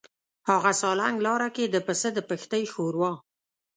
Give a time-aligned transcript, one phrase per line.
[0.49, 3.11] هغه سالنګ لاره کې د پسه د پښتۍ ښوروا.